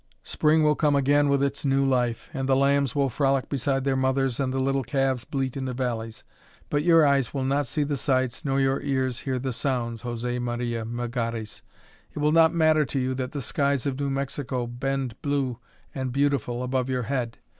[0.23, 3.95] Spring will come again with its new life, and the lambs will frolic beside their
[3.95, 6.23] mothers and the little calves bleat in the valleys.
[6.71, 10.41] But your eyes will not see the sights, nor your ears hear the sounds, José
[10.41, 11.61] Maria Melgares.
[12.15, 15.59] It will not matter to you that the skies of New Mexico bend blue
[15.93, 17.37] and beautiful above your head.